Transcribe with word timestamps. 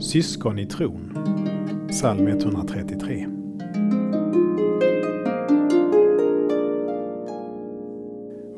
Syskon 0.00 0.58
i 0.58 0.66
tron. 0.66 1.18
Psalm 1.90 2.26
133. 2.26 3.26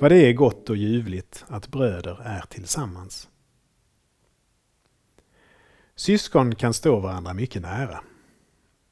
Vad 0.01 0.11
det 0.11 0.17
är 0.17 0.33
gott 0.33 0.71
och 0.71 0.77
ljuvligt 0.77 1.45
att 1.49 1.69
bröder 1.69 2.21
är 2.25 2.41
tillsammans. 2.41 3.29
Syskon 5.95 6.55
kan 6.55 6.75
stå 6.75 7.01
varandra 7.01 7.35
mycket 7.35 7.63
nära. 7.63 8.01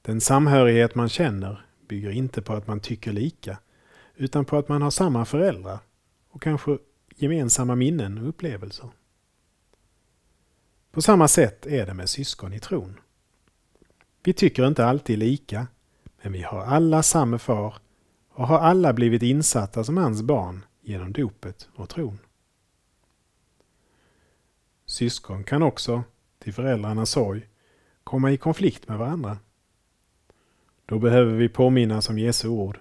Den 0.03 0.21
samhörighet 0.21 0.94
man 0.94 1.08
känner 1.08 1.64
bygger 1.89 2.11
inte 2.11 2.43
på 2.43 2.53
att 2.53 2.67
man 2.67 2.81
tycker 2.81 3.13
lika, 3.13 3.58
utan 4.17 4.44
på 4.44 4.57
att 4.57 4.68
man 4.68 4.82
har 4.82 4.90
samma 4.90 5.25
föräldrar 5.25 5.79
och 6.31 6.43
kanske 6.43 6.79
gemensamma 7.17 7.75
minnen 7.75 8.18
och 8.18 8.29
upplevelser. 8.29 8.90
På 10.96 11.03
samma 11.03 11.29
sätt 11.29 11.67
är 11.67 11.86
det 11.86 11.95
med 11.95 12.09
syskon 12.09 12.53
i 12.53 12.61
tron. 12.61 13.00
Vi 14.23 14.32
tycker 14.32 14.67
inte 14.67 14.87
alltid 14.87 15.18
lika, 15.18 15.67
men 16.23 16.32
vi 16.32 16.43
har 16.43 16.63
alla 16.63 17.03
samma 17.03 17.39
far 17.39 17.75
och 18.29 18.46
har 18.49 18.59
alla 18.59 18.93
blivit 18.93 19.23
insatta 19.23 19.85
som 19.85 19.96
hans 19.96 20.23
barn 20.23 20.64
genom 20.81 21.13
dopet 21.13 21.68
och 21.75 21.89
tron. 21.89 22.18
Syskon 24.87 25.45
kan 25.45 25.63
också, 25.63 26.03
till 26.39 26.54
föräldrarnas 26.54 27.11
sorg, 27.11 27.49
komma 28.04 28.31
i 28.31 28.37
konflikt 28.37 28.89
med 28.89 28.99
varandra. 28.99 29.39
Då 30.87 30.99
behöver 30.99 31.35
vi 31.35 31.49
påminnas 31.49 32.09
om 32.09 32.19
Jesu 32.19 32.48
ord. 32.48 32.81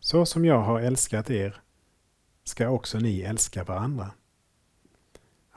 Så 0.00 0.26
som 0.26 0.44
jag 0.44 0.62
har 0.62 0.80
älskat 0.80 1.30
er 1.30 1.62
ska 2.44 2.68
också 2.68 2.98
ni 2.98 3.20
älska 3.20 3.64
varandra. 3.64 4.10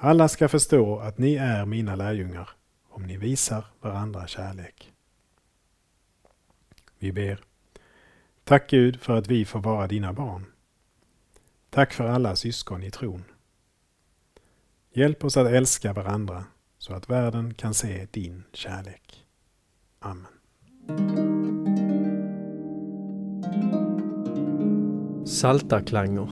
Alla 0.04 0.28
ska 0.28 0.48
förstå 0.48 1.00
att 1.00 1.18
ni 1.18 1.36
är 1.36 1.66
mina 1.66 1.96
lärjungar 1.96 2.50
om 2.90 3.04
ni 3.04 3.18
visar 3.18 3.66
varandra 3.82 4.28
kärlek. 4.28 4.94
Vi 7.00 7.12
ber. 7.12 7.44
Tack 8.44 8.70
Gud 8.70 9.00
för 9.02 9.18
att 9.18 9.28
vi 9.28 9.46
får 9.46 9.60
vara 9.60 9.88
dina 9.88 10.14
barn. 10.14 10.46
Tack 11.70 11.94
för 11.94 12.04
alla 12.04 12.36
syskon 12.36 12.84
i 12.84 12.92
tron. 12.92 13.24
Hjälp 14.94 15.24
oss 15.24 15.38
att 15.38 15.48
älska 15.48 15.94
varandra 15.94 16.46
så 16.78 16.94
att 16.94 17.10
världen 17.10 17.54
kan 17.54 17.74
se 17.74 18.08
din 18.12 18.44
kärlek. 18.54 19.26
Amen. 20.00 20.26
Saltarklanger 25.26 26.30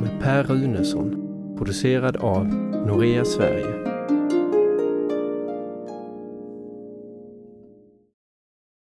med 0.00 0.20
Per 0.20 0.44
Runesson 0.44 1.26
producerad 1.58 2.16
av 2.16 2.69
Norea 2.84 3.24
Sverige. 3.24 3.89